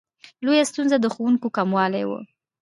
لویه 0.45 0.63
ستونزه 0.71 0.97
د 0.99 1.05
ښوونکو 1.13 1.47
کموالی 1.57 2.03
و. 2.05 2.11